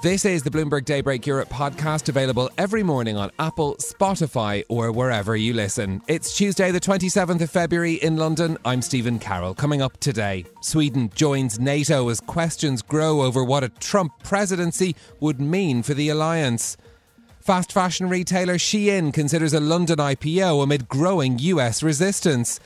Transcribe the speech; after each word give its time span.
This 0.00 0.24
is 0.24 0.44
the 0.44 0.50
Bloomberg 0.50 0.84
Daybreak 0.84 1.26
Europe 1.26 1.48
podcast, 1.48 2.08
available 2.08 2.52
every 2.56 2.84
morning 2.84 3.16
on 3.16 3.32
Apple, 3.40 3.74
Spotify, 3.80 4.62
or 4.68 4.92
wherever 4.92 5.34
you 5.34 5.52
listen. 5.52 6.02
It's 6.06 6.36
Tuesday, 6.36 6.70
the 6.70 6.78
27th 6.78 7.40
of 7.40 7.50
February 7.50 7.94
in 7.94 8.16
London. 8.16 8.58
I'm 8.64 8.80
Stephen 8.80 9.18
Carroll. 9.18 9.54
Coming 9.56 9.82
up 9.82 9.98
today, 9.98 10.44
Sweden 10.60 11.10
joins 11.16 11.58
NATO 11.58 12.10
as 12.10 12.20
questions 12.20 12.80
grow 12.80 13.22
over 13.22 13.42
what 13.42 13.64
a 13.64 13.70
Trump 13.70 14.12
presidency 14.22 14.94
would 15.18 15.40
mean 15.40 15.82
for 15.82 15.94
the 15.94 16.10
alliance. 16.10 16.76
Fast 17.40 17.72
fashion 17.72 18.08
retailer 18.08 18.56
Shein 18.56 19.12
considers 19.12 19.52
a 19.52 19.58
London 19.58 19.98
IPO 19.98 20.62
amid 20.62 20.88
growing 20.88 21.40
US 21.40 21.82
resistance. 21.82 22.60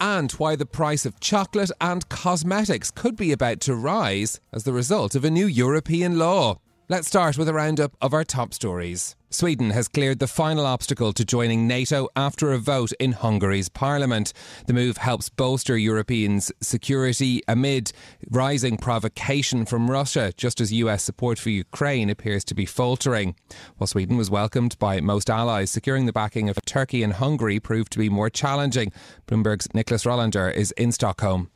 And 0.00 0.30
why 0.32 0.54
the 0.54 0.64
price 0.64 1.04
of 1.04 1.18
chocolate 1.18 1.72
and 1.80 2.08
cosmetics 2.08 2.92
could 2.92 3.16
be 3.16 3.32
about 3.32 3.58
to 3.62 3.74
rise 3.74 4.38
as 4.52 4.62
the 4.62 4.72
result 4.72 5.16
of 5.16 5.24
a 5.24 5.30
new 5.30 5.46
European 5.46 6.20
law. 6.20 6.60
Let's 6.90 7.06
start 7.06 7.36
with 7.36 7.50
a 7.50 7.52
roundup 7.52 7.94
of 8.00 8.14
our 8.14 8.24
top 8.24 8.54
stories. 8.54 9.14
Sweden 9.28 9.68
has 9.72 9.88
cleared 9.88 10.20
the 10.20 10.26
final 10.26 10.64
obstacle 10.64 11.12
to 11.12 11.22
joining 11.22 11.66
NATO 11.66 12.08
after 12.16 12.50
a 12.50 12.56
vote 12.56 12.92
in 12.98 13.12
Hungary's 13.12 13.68
parliament. 13.68 14.32
The 14.66 14.72
move 14.72 14.96
helps 14.96 15.28
bolster 15.28 15.76
Europeans' 15.76 16.50
security 16.62 17.42
amid 17.46 17.92
rising 18.30 18.78
provocation 18.78 19.66
from 19.66 19.90
Russia, 19.90 20.32
just 20.38 20.62
as 20.62 20.72
US 20.72 21.02
support 21.02 21.38
for 21.38 21.50
Ukraine 21.50 22.08
appears 22.08 22.42
to 22.44 22.54
be 22.54 22.64
faltering. 22.64 23.36
While 23.76 23.88
Sweden 23.88 24.16
was 24.16 24.30
welcomed 24.30 24.78
by 24.78 25.02
most 25.02 25.28
allies, 25.28 25.70
securing 25.70 26.06
the 26.06 26.12
backing 26.14 26.48
of 26.48 26.56
Turkey 26.64 27.02
and 27.02 27.12
Hungary 27.12 27.60
proved 27.60 27.92
to 27.92 27.98
be 27.98 28.08
more 28.08 28.30
challenging. 28.30 28.92
Bloomberg's 29.26 29.68
Niclas 29.74 30.06
Rolander 30.06 30.50
is 30.54 30.70
in 30.70 30.92
Stockholm. 30.92 31.50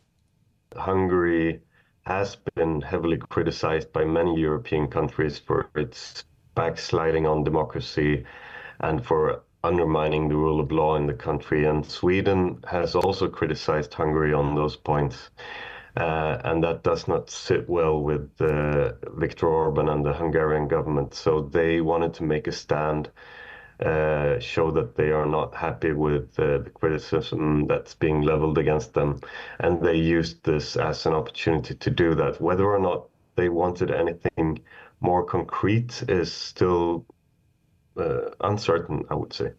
Hungary 0.77 1.63
has 2.05 2.37
been 2.55 2.81
heavily 2.81 3.17
criticized 3.17 3.93
by 3.93 4.05
many 4.05 4.39
European 4.39 4.89
countries 4.89 5.39
for 5.39 5.69
its 5.77 6.25
backsliding 6.55 7.27
on 7.27 7.45
democracy 7.45 8.25
and 8.81 9.05
for 9.05 9.43
undermining 9.65 10.29
the 10.29 10.37
rule 10.37 10.61
of 10.61 10.73
law 10.73 10.97
in 10.97 11.07
the 11.07 11.15
country. 11.15 11.65
And 11.65 11.87
Sweden 11.87 12.63
has 12.69 12.95
also 12.95 13.29
criticized 13.29 13.95
Hungary 13.95 14.33
on 14.33 14.55
those 14.55 14.77
points. 14.77 15.31
Uh, 15.97 16.39
and 16.45 16.65
that 16.65 16.83
does 16.83 17.07
not 17.07 17.31
sit 17.31 17.69
well 17.69 18.01
with 18.01 18.31
uh, 18.41 18.93
Viktor 19.15 19.47
Orban 19.47 19.89
and 19.89 20.05
the 20.05 20.13
Hungarian 20.13 20.67
government. 20.67 21.15
So 21.15 21.43
they 21.43 21.83
wanted 21.83 22.15
to 22.15 22.25
make 22.25 22.47
a 22.47 22.53
stand 22.53 23.11
uh, 23.85 24.39
show 24.39 24.71
that 24.71 24.97
they 24.97 25.11
are 25.11 25.27
not 25.27 25.55
happy 25.55 25.93
with 25.93 26.39
uh, 26.39 26.59
the 26.59 26.71
criticism 26.71 27.67
that's 27.67 27.95
being 27.95 28.23
leveled 28.23 28.59
against 28.59 28.95
them. 28.95 29.21
And 29.59 29.83
they 29.83 29.97
used 29.97 30.45
this 30.45 30.77
as 30.77 31.07
an 31.07 31.15
opportunity 31.15 31.75
to 31.75 31.91
do 31.91 32.15
that. 32.15 32.41
Whether 32.41 32.65
or 32.65 32.79
not 32.79 33.09
they 33.37 33.49
wanted 33.49 33.91
anything 33.91 34.61
more 35.01 35.25
concrete 35.25 36.05
is 36.09 36.33
still 36.33 37.07
uh, 37.97 38.31
uncertain, 38.41 39.05
I 39.11 39.15
would 39.15 39.33
say. 39.33 39.53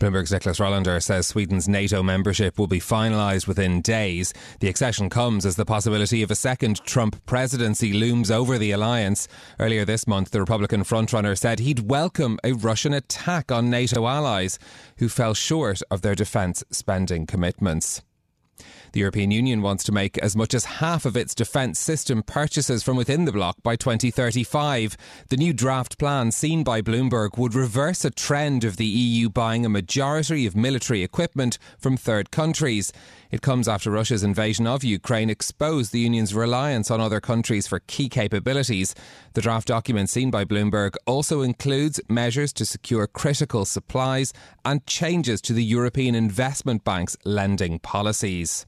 Bloomberg's 0.00 0.32
Niclas 0.32 0.58
Rolander 0.58 1.02
says 1.02 1.26
Sweden's 1.26 1.68
NATO 1.68 2.02
membership 2.02 2.58
will 2.58 2.66
be 2.66 2.80
finalised 2.80 3.46
within 3.46 3.80
days. 3.80 4.34
The 4.60 4.68
accession 4.68 5.08
comes 5.08 5.46
as 5.46 5.56
the 5.56 5.64
possibility 5.64 6.22
of 6.22 6.30
a 6.30 6.34
second 6.34 6.84
Trump 6.84 7.24
presidency 7.26 7.92
looms 7.92 8.30
over 8.30 8.58
the 8.58 8.72
alliance. 8.72 9.28
Earlier 9.60 9.84
this 9.84 10.06
month, 10.06 10.30
the 10.30 10.40
Republican 10.40 10.82
frontrunner 10.82 11.38
said 11.38 11.60
he'd 11.60 11.88
welcome 11.90 12.38
a 12.42 12.52
Russian 12.52 12.92
attack 12.92 13.52
on 13.52 13.70
NATO 13.70 14.06
allies 14.06 14.58
who 14.98 15.08
fell 15.08 15.34
short 15.34 15.80
of 15.90 16.02
their 16.02 16.14
defence 16.14 16.64
spending 16.70 17.26
commitments. 17.26 18.02
The 18.94 19.00
European 19.00 19.32
Union 19.32 19.60
wants 19.60 19.82
to 19.84 19.92
make 19.92 20.18
as 20.18 20.36
much 20.36 20.54
as 20.54 20.76
half 20.76 21.04
of 21.04 21.16
its 21.16 21.34
defence 21.34 21.80
system 21.80 22.22
purchases 22.22 22.84
from 22.84 22.96
within 22.96 23.24
the 23.24 23.32
bloc 23.32 23.56
by 23.60 23.74
2035. 23.74 24.96
The 25.30 25.36
new 25.36 25.52
draft 25.52 25.98
plan 25.98 26.30
seen 26.30 26.62
by 26.62 26.80
Bloomberg 26.80 27.36
would 27.36 27.56
reverse 27.56 28.04
a 28.04 28.12
trend 28.12 28.62
of 28.62 28.76
the 28.76 28.86
EU 28.86 29.28
buying 29.28 29.66
a 29.66 29.68
majority 29.68 30.46
of 30.46 30.54
military 30.54 31.02
equipment 31.02 31.58
from 31.76 31.96
third 31.96 32.30
countries. 32.30 32.92
It 33.32 33.42
comes 33.42 33.66
after 33.66 33.90
Russia's 33.90 34.22
invasion 34.22 34.64
of 34.64 34.84
Ukraine 34.84 35.28
exposed 35.28 35.90
the 35.90 35.98
Union's 35.98 36.32
reliance 36.32 36.88
on 36.88 37.00
other 37.00 37.20
countries 37.20 37.66
for 37.66 37.80
key 37.88 38.08
capabilities. 38.08 38.94
The 39.32 39.42
draft 39.42 39.66
document 39.66 40.08
seen 40.08 40.30
by 40.30 40.44
Bloomberg 40.44 40.94
also 41.04 41.42
includes 41.42 42.00
measures 42.08 42.52
to 42.52 42.64
secure 42.64 43.08
critical 43.08 43.64
supplies 43.64 44.32
and 44.64 44.86
changes 44.86 45.40
to 45.40 45.52
the 45.52 45.64
European 45.64 46.14
Investment 46.14 46.84
Bank's 46.84 47.16
lending 47.24 47.80
policies. 47.80 48.66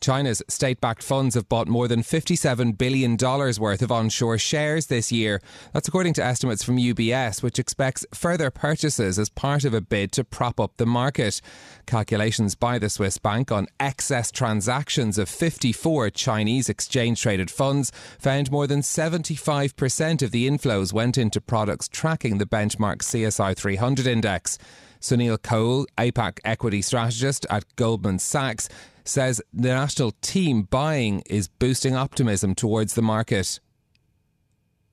China's 0.00 0.42
state 0.48 0.80
backed 0.80 1.02
funds 1.02 1.34
have 1.34 1.48
bought 1.48 1.68
more 1.68 1.88
than 1.88 2.02
$57 2.02 2.76
billion 2.78 3.16
worth 3.16 3.82
of 3.82 3.92
onshore 3.92 4.38
shares 4.38 4.86
this 4.86 5.10
year. 5.12 5.40
That's 5.72 5.88
according 5.88 6.14
to 6.14 6.24
estimates 6.24 6.62
from 6.62 6.76
UBS, 6.76 7.42
which 7.42 7.58
expects 7.58 8.06
further 8.14 8.50
purchases 8.50 9.18
as 9.18 9.28
part 9.28 9.64
of 9.64 9.74
a 9.74 9.80
bid 9.80 10.12
to 10.12 10.24
prop 10.24 10.60
up 10.60 10.76
the 10.76 10.86
market. 10.86 11.40
Calculations 11.86 12.54
by 12.54 12.78
the 12.78 12.90
Swiss 12.90 13.18
bank 13.18 13.50
on 13.52 13.66
excess 13.80 14.30
transactions 14.30 15.18
of 15.18 15.28
54 15.28 16.10
Chinese 16.10 16.68
exchange 16.68 17.20
traded 17.20 17.50
funds 17.50 17.92
found 18.18 18.50
more 18.50 18.66
than 18.66 18.80
75% 18.80 20.22
of 20.22 20.30
the 20.30 20.48
inflows 20.48 20.92
went 20.92 21.18
into 21.18 21.40
products 21.40 21.88
tracking 21.88 22.38
the 22.38 22.46
benchmark 22.46 22.98
CSI 22.98 23.56
300 23.56 24.06
index. 24.06 24.58
Sunil 25.00 25.38
Koul, 25.38 25.86
APAC 25.96 26.40
equity 26.44 26.82
strategist 26.82 27.46
at 27.50 27.64
Goldman 27.76 28.18
Sachs, 28.18 28.68
says 29.08 29.40
the 29.52 29.68
national 29.68 30.12
team 30.20 30.62
buying 30.62 31.22
is 31.26 31.48
boosting 31.48 31.96
optimism 31.96 32.54
towards 32.54 32.94
the 32.94 33.02
market. 33.02 33.60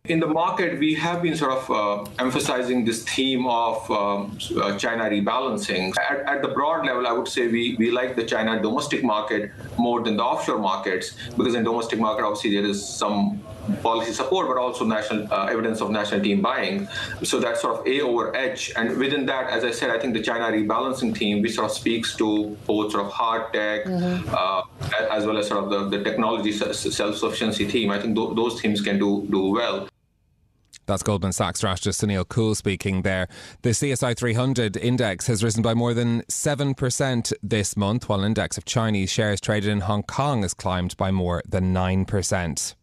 In 0.05 0.19
the 0.19 0.27
market, 0.27 0.77
we 0.77 0.93
have 0.93 1.23
been 1.23 1.35
sort 1.35 1.53
of 1.53 1.71
uh, 1.71 2.09
emphasizing 2.19 2.85
this 2.85 3.03
theme 3.03 3.47
of 3.47 3.89
um, 3.89 4.37
uh, 4.55 4.77
China 4.77 5.05
rebalancing. 5.05 5.95
At, 5.97 6.19
at, 6.27 6.41
the 6.43 6.49
broad 6.49 6.85
level, 6.85 7.07
I 7.07 7.11
would 7.11 7.27
say 7.27 7.47
we, 7.47 7.75
we 7.79 7.89
like 7.89 8.15
the 8.15 8.23
China 8.23 8.61
domestic 8.61 9.03
market 9.03 9.51
more 9.79 10.03
than 10.03 10.17
the 10.17 10.23
offshore 10.23 10.59
markets 10.59 11.15
because 11.35 11.55
in 11.55 11.63
domestic 11.63 11.99
market, 11.99 12.23
obviously, 12.23 12.53
there 12.53 12.69
is 12.69 12.87
some 12.87 13.43
policy 13.81 14.13
support, 14.13 14.47
but 14.47 14.57
also 14.57 14.85
national 14.85 15.31
uh, 15.31 15.45
evidence 15.45 15.81
of 15.81 15.89
national 15.89 16.21
team 16.21 16.41
buying. 16.41 16.87
So 17.23 17.39
that's 17.39 17.61
sort 17.61 17.79
of 17.79 17.87
A 17.87 18.01
over 18.01 18.35
H. 18.35 18.71
And 18.75 18.97
within 18.97 19.25
that, 19.27 19.49
as 19.49 19.63
I 19.63 19.71
said, 19.71 19.89
I 19.89 19.99
think 19.99 20.13
the 20.13 20.21
China 20.21 20.45
rebalancing 20.45 21.15
team, 21.15 21.41
which 21.41 21.55
sort 21.55 21.69
of 21.69 21.75
speaks 21.75 22.15
to 22.17 22.57
both 22.65 22.91
sort 22.91 23.05
of 23.05 23.11
hard 23.11 23.53
tech 23.53 23.85
mm-hmm. 23.85 24.29
uh, 24.33 24.63
as 25.11 25.25
well 25.25 25.37
as 25.37 25.47
sort 25.47 25.63
of 25.63 25.69
the, 25.69 25.97
the 25.97 26.03
technology 26.03 26.51
self-sufficiency 26.51 27.67
team. 27.67 27.91
I 27.91 27.99
think 27.99 28.15
th- 28.15 28.35
those 28.35 28.61
teams 28.61 28.81
can 28.81 28.99
do 28.99 29.27
do 29.29 29.49
well. 29.51 29.87
That's 30.87 31.01
Goldman 31.01 31.33
Sachs 31.33 31.59
strategist 31.59 32.01
Sunil 32.01 32.25
Koul 32.25 32.55
speaking 32.55 33.01
there. 33.01 33.27
The 33.63 33.71
CSI 33.71 34.15
300 34.15 34.77
index 34.77 35.25
has 35.27 35.43
risen 35.43 35.63
by 35.63 35.73
more 35.73 35.95
than 35.95 36.21
7% 36.23 37.33
this 37.41 37.75
month, 37.75 38.07
while 38.07 38.23
index 38.23 38.57
of 38.57 38.65
Chinese 38.65 39.09
shares 39.09 39.41
traded 39.41 39.71
in 39.71 39.81
Hong 39.81 40.03
Kong 40.03 40.43
has 40.43 40.53
climbed 40.53 40.95
by 40.97 41.09
more 41.09 41.41
than 41.47 41.73
9%. 41.73 42.75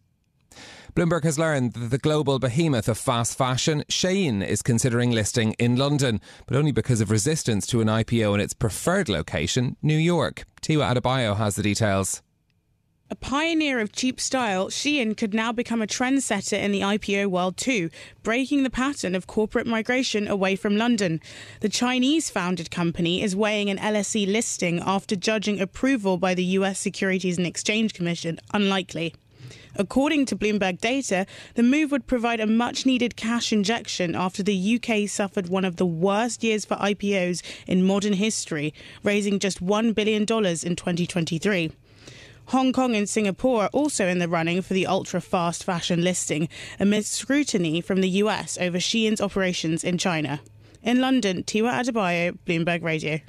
Bloomberg 0.95 1.23
has 1.23 1.39
learned 1.39 1.73
that 1.73 1.89
the 1.89 1.97
global 1.97 2.37
behemoth 2.37 2.87
of 2.87 2.99
fast 2.99 3.35
fashion, 3.35 3.83
Shein, 3.89 4.45
is 4.45 4.61
considering 4.61 5.09
listing 5.09 5.53
in 5.53 5.75
London, 5.75 6.21
but 6.45 6.55
only 6.55 6.71
because 6.71 7.01
of 7.01 7.09
resistance 7.09 7.65
to 7.67 7.81
an 7.81 7.87
IPO 7.87 8.35
in 8.35 8.39
its 8.39 8.53
preferred 8.53 9.09
location, 9.09 9.75
New 9.81 9.97
York. 9.97 10.45
Tiwa 10.61 10.93
Adebayo 10.93 11.35
has 11.35 11.55
the 11.55 11.63
details. 11.63 12.21
A 13.09 13.15
pioneer 13.15 13.79
of 13.79 13.91
cheap 13.91 14.19
style, 14.19 14.67
Shein 14.69 15.17
could 15.17 15.33
now 15.33 15.51
become 15.51 15.81
a 15.81 15.87
trendsetter 15.87 16.59
in 16.59 16.71
the 16.71 16.81
IPO 16.81 17.27
world 17.27 17.57
too, 17.57 17.89
breaking 18.21 18.61
the 18.61 18.69
pattern 18.69 19.15
of 19.15 19.25
corporate 19.25 19.65
migration 19.65 20.27
away 20.27 20.55
from 20.55 20.77
London. 20.77 21.21
The 21.61 21.69
Chinese 21.69 22.29
founded 22.29 22.69
company 22.69 23.23
is 23.23 23.35
weighing 23.35 23.71
an 23.71 23.79
LSE 23.79 24.31
listing 24.31 24.79
after 24.79 25.15
judging 25.15 25.59
approval 25.59 26.17
by 26.17 26.35
the 26.35 26.45
US 26.59 26.79
Securities 26.79 27.39
and 27.39 27.47
Exchange 27.47 27.95
Commission 27.95 28.39
unlikely. 28.53 29.15
According 29.75 30.27
to 30.27 30.35
Bloomberg 30.35 30.79
data, 30.79 31.25
the 31.55 31.63
move 31.63 31.91
would 31.91 32.05
provide 32.05 32.39
a 32.39 32.45
much 32.45 32.85
needed 32.85 33.15
cash 33.15 33.51
injection 33.51 34.15
after 34.15 34.43
the 34.43 34.79
UK 34.79 35.09
suffered 35.09 35.49
one 35.49 35.65
of 35.65 35.77
the 35.77 35.85
worst 35.85 36.43
years 36.43 36.63
for 36.63 36.75
IPOs 36.75 37.41
in 37.65 37.85
modern 37.85 38.13
history, 38.13 38.73
raising 39.03 39.39
just 39.39 39.65
$1 39.65 39.95
billion 39.95 40.21
in 40.21 40.25
2023. 40.75 41.71
Hong 42.47 42.73
Kong 42.73 42.95
and 42.95 43.07
Singapore 43.07 43.63
are 43.63 43.69
also 43.69 44.07
in 44.07 44.19
the 44.19 44.27
running 44.27 44.61
for 44.61 44.73
the 44.73 44.85
ultra 44.85 45.21
fast 45.21 45.63
fashion 45.63 46.03
listing 46.03 46.49
amid 46.79 47.05
scrutiny 47.05 47.81
from 47.81 48.01
the 48.01 48.09
US 48.09 48.57
over 48.59 48.79
Shein's 48.79 49.21
operations 49.21 49.83
in 49.83 49.97
China. 49.97 50.41
In 50.83 50.99
London, 50.99 51.43
Tiwa 51.43 51.71
Adebayo, 51.71 52.37
Bloomberg 52.45 52.83
Radio. 52.83 53.21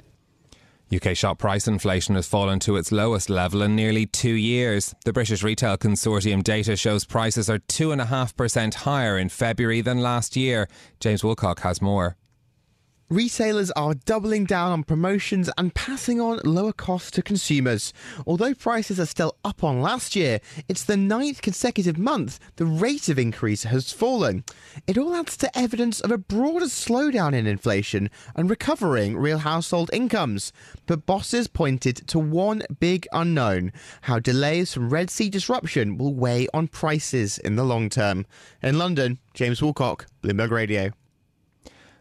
UK 0.93 1.15
shop 1.15 1.39
price 1.39 1.67
inflation 1.67 2.15
has 2.15 2.27
fallen 2.27 2.59
to 2.59 2.75
its 2.75 2.91
lowest 2.91 3.29
level 3.29 3.61
in 3.61 3.75
nearly 3.75 4.05
two 4.05 4.33
years. 4.33 4.93
The 5.03 5.13
British 5.13 5.41
Retail 5.41 5.77
Consortium 5.77 6.43
data 6.43 6.75
shows 6.75 7.05
prices 7.05 7.49
are 7.49 7.59
2.5% 7.59 8.73
higher 8.75 9.17
in 9.17 9.29
February 9.29 9.81
than 9.81 10.01
last 10.01 10.35
year. 10.35 10.67
James 10.99 11.23
Wilcock 11.23 11.59
has 11.59 11.81
more. 11.81 12.17
Retailers 13.09 13.69
are 13.71 13.93
doubling 13.93 14.45
down 14.45 14.71
on 14.71 14.83
promotions 14.83 15.47
and 15.59 15.75
passing 15.75 16.19
on 16.19 16.39
lower 16.43 16.73
costs 16.73 17.11
to 17.11 17.21
consumers. 17.21 17.93
Although 18.25 18.55
prices 18.55 18.99
are 18.99 19.05
still 19.05 19.37
up 19.45 19.63
on 19.63 19.79
last 19.79 20.15
year, 20.15 20.39
it's 20.67 20.83
the 20.83 20.97
ninth 20.97 21.43
consecutive 21.43 21.99
month 21.99 22.39
the 22.55 22.65
rate 22.65 23.07
of 23.07 23.19
increase 23.19 23.61
has 23.61 23.91
fallen. 23.91 24.43
It 24.87 24.97
all 24.97 25.13
adds 25.13 25.37
to 25.37 25.55
evidence 25.55 26.01
of 26.01 26.09
a 26.09 26.17
broader 26.17 26.65
slowdown 26.65 27.35
in 27.35 27.45
inflation 27.45 28.09
and 28.35 28.49
recovering 28.49 29.15
real 29.17 29.37
household 29.37 29.91
incomes. 29.93 30.51
But 30.87 31.05
bosses 31.05 31.47
pointed 31.47 32.07
to 32.07 32.17
one 32.17 32.63
big 32.79 33.07
unknown 33.13 33.71
how 34.01 34.17
delays 34.17 34.73
from 34.73 34.89
Red 34.89 35.11
Sea 35.11 35.29
disruption 35.29 35.99
will 35.99 36.15
weigh 36.15 36.47
on 36.55 36.69
prices 36.69 37.37
in 37.37 37.55
the 37.55 37.65
long 37.65 37.87
term. 37.87 38.25
In 38.63 38.79
London, 38.79 39.19
James 39.35 39.61
Woolcock, 39.61 40.07
Bloomberg 40.23 40.49
Radio. 40.49 40.91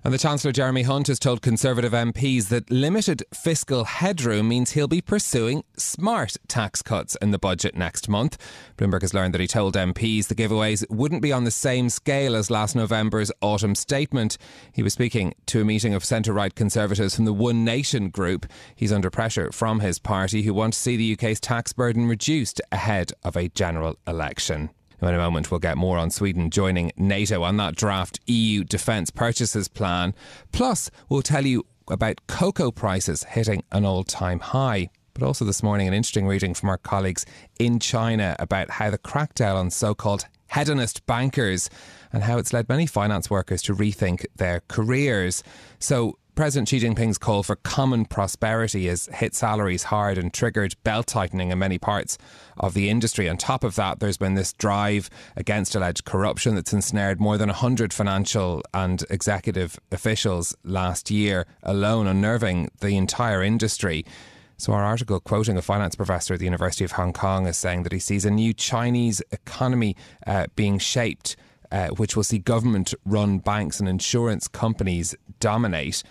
And 0.07 0.13
the 0.13 0.19
Chancellor 0.19 0.53
Jeremy 0.53 0.83
Hunt 0.83 1.07
has 1.07 1.19
told 1.19 1.41
Conservative 1.41 1.93
MPs 1.93 2.49
that 2.49 2.71
limited 2.71 3.25
fiscal 3.33 3.85
headroom 3.85 4.49
means 4.49 4.73
he'll 4.73 4.87
be 4.87 5.01
pursuing 5.01 5.65
smart 5.79 6.37
tax 6.47 6.83
cuts 6.83 7.17
in 7.23 7.31
the 7.31 7.39
budget 7.39 7.75
next 7.75 8.07
month. 8.07 8.37
Bloomberg 8.77 9.01
has 9.01 9.15
learned 9.15 9.33
that 9.33 9.41
he 9.41 9.47
told 9.47 9.77
MPs 9.77 10.27
the 10.27 10.35
giveaways 10.35 10.85
wouldn't 10.91 11.23
be 11.23 11.33
on 11.33 11.45
the 11.45 11.51
same 11.51 11.89
scale 11.89 12.37
as 12.37 12.51
last 12.51 12.77
November's 12.77 13.33
autumn 13.41 13.75
statement. 13.75 14.37
He 14.75 14.83
was 14.83 14.93
speaking 14.93 15.33
to 15.47 15.63
a 15.63 15.65
meeting 15.65 15.95
of 15.95 16.05
centre 16.05 16.35
right 16.35 16.55
Conservatives 16.55 17.17
from 17.17 17.25
the 17.25 17.33
One 17.33 17.65
Nation 17.65 18.11
group. 18.11 18.45
He's 18.77 18.93
under 18.93 19.09
pressure 19.09 19.51
from 19.53 19.81
his 19.81 19.99
party, 19.99 20.43
who 20.43 20.53
want 20.53 20.75
to 20.75 20.79
see 20.79 20.99
the 20.99 21.15
UK's 21.15 21.41
tax 21.41 21.73
burden 21.73 22.05
reduced 22.05 22.61
ahead 22.71 23.13
of 23.23 23.39
a 23.39 23.49
general 23.49 23.97
election. 24.07 24.69
In 25.01 25.09
a 25.09 25.19
moment, 25.19 25.51
we'll 25.51 25.61
get 25.61 25.77
more 25.77 25.99
on 25.99 26.11
Sweden 26.11 26.51
joining 26.51 26.93
NATO 26.97 27.43
on 27.43 27.57
that 27.59 27.77
draft 27.77 28.21
EU 28.27 28.65
defence 28.65 29.11
purchases 29.11 29.69
plan. 29.69 30.15
Plus, 30.53 30.91
we'll 31.09 31.23
tell 31.23 31.45
you 31.45 31.65
about 31.89 32.27
cocoa 32.27 32.71
prices 32.71 33.25
hitting 33.25 33.63
an 33.73 33.85
all 33.85 34.05
time 34.05 34.41
high. 34.41 34.91
But 35.13 35.23
also 35.23 35.45
this 35.45 35.63
morning, 35.63 35.87
an 35.87 35.95
interesting 35.95 36.27
reading 36.27 36.55
from 36.55 36.69
our 36.71 36.79
colleagues 36.79 37.25
in 37.59 37.79
China 37.79 38.35
about 38.39 38.71
how 38.71 38.91
the 38.91 38.99
crackdown 38.99 39.55
on 39.55 39.71
so 39.71 39.95
called 39.95 40.27
hedonist 40.49 41.05
bankers 41.07 41.71
and 42.13 42.25
how 42.25 42.39
it's 42.39 42.53
led 42.53 42.69
many 42.69 42.87
finance 42.87 43.31
workers 43.31 43.63
to 43.63 43.75
rethink 43.75 44.25
their 44.37 44.63
careers. 44.69 45.43
So, 45.79 46.19
President 46.35 46.69
Xi 46.69 46.81
Jinping's 46.81 47.17
call 47.17 47.45
for 47.45 47.55
common 47.55 48.07
prosperity 48.07 48.89
has 48.89 49.07
hit 49.15 49.37
salaries 49.37 49.85
hard 49.85 50.19
and 50.19 50.35
triggered 50.35 50.75
belt 50.83 51.07
tightening 51.07 51.53
in 51.53 51.61
many 51.61 51.79
parts 51.79 52.19
of 52.57 52.75
the 52.75 52.91
industry. 52.91 53.29
On 53.29 53.37
top 53.37 53.63
of 53.63 53.77
that, 53.77 54.01
there's 54.01 54.17
been 54.17 54.35
this 54.35 54.53
drive 54.53 55.09
against 55.37 55.77
alleged 55.77 56.05
corruption 56.05 56.57
that's 56.57 56.73
ensnared 56.73 57.21
more 57.21 57.39
than 57.39 57.51
100 57.51 57.93
financial 57.93 58.63
and 58.75 59.05
executive 59.11 59.79
officials 59.93 60.57
last 60.65 61.09
year 61.09 61.47
alone, 61.63 62.09
unnerving 62.09 62.69
the 62.81 62.97
entire 62.97 63.41
industry. 63.41 64.05
So, 64.57 64.73
our 64.73 64.83
article 64.83 65.21
quoting 65.21 65.57
a 65.57 65.63
finance 65.63 65.95
professor 65.95 66.35
at 66.35 66.41
the 66.41 66.47
University 66.47 66.85
of 66.85 66.93
Hong 66.93 67.13
Kong 67.13 67.47
is 67.47 67.57
saying 67.57 67.85
that 67.85 67.93
he 67.93 68.01
sees 68.01 68.25
a 68.25 68.31
new 68.31 68.53
Chinese 68.53 69.23
economy 69.31 69.95
uh, 70.27 70.47
being 70.57 70.81
shaped, 70.81 71.37
uh, 71.71 71.89
which 71.91 72.17
will 72.17 72.25
see 72.25 72.39
government 72.39 72.93
run 73.05 73.39
banks 73.39 73.79
and 73.79 73.89
insurance 73.89 74.49
companies 74.49 75.15
dominate. 75.39 76.03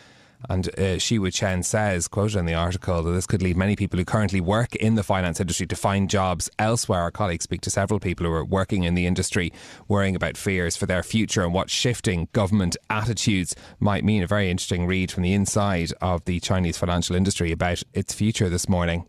And 0.50 0.68
uh, 0.69 0.98
Zhiwu 0.98 1.34
Chen 1.34 1.63
says, 1.63 2.07
quoted 2.07 2.38
in 2.38 2.45
the 2.45 2.54
article, 2.54 3.01
that 3.04 3.12
this 3.12 3.25
could 3.25 3.42
lead 3.42 3.57
many 3.57 3.75
people 3.75 3.98
who 3.98 4.06
currently 4.06 4.42
work 4.42 4.75
in 4.75 4.95
the 4.95 5.04
finance 5.04 5.40
industry 5.40 5.68
to 5.68 5.75
find 5.75 6.10
jobs 6.10 6.50
elsewhere. 6.60 7.01
Our 7.01 7.12
colleagues 7.12 7.44
speak 7.44 7.62
to 7.62 7.69
several 7.69 8.00
people 8.00 8.25
who 8.25 8.31
are 8.31 8.45
working 8.45 8.84
in 8.84 8.95
the 8.95 9.06
industry, 9.06 9.54
worrying 9.88 10.16
about 10.16 10.38
fears 10.38 10.75
for 10.75 10.86
their 10.86 11.04
future 11.04 11.44
and 11.44 11.54
what 11.54 11.69
shifting 11.69 12.28
government 12.34 12.75
attitudes 12.90 13.56
might 13.80 14.04
mean. 14.04 14.24
A 14.24 14.28
very 14.28 14.50
interesting 14.50 14.86
read 14.86 15.12
from 15.12 15.24
the 15.24 15.34
inside 15.34 15.92
of 16.01 16.25
the 16.25 16.40
Chinese 16.40 16.78
financial 16.78 17.16
industry 17.16 17.51
about 17.51 17.84
its 17.94 18.13
future 18.13 18.50
this 18.50 18.68
morning. 18.68 19.06